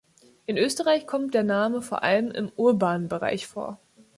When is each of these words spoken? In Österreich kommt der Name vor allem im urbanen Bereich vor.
In 0.47 0.57
Österreich 0.57 1.05
kommt 1.05 1.35
der 1.35 1.43
Name 1.43 1.83
vor 1.83 2.01
allem 2.01 2.31
im 2.31 2.49
urbanen 2.55 3.07
Bereich 3.07 3.45
vor. 3.45 3.79